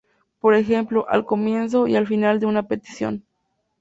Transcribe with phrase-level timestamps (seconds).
[0.39, 3.23] Por ejemplo, al comienzo y al final de una petición.